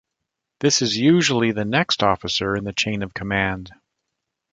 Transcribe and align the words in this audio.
This 0.61 0.81
is 0.81 0.97
usually 0.97 1.51
the 1.51 1.63
next 1.63 2.01
officer 2.01 2.55
in 2.55 2.63
the 2.63 2.73
chain 2.73 3.03
of 3.03 3.13
command. 3.13 3.69